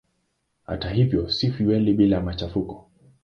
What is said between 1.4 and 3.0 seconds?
fueli bila machafuko.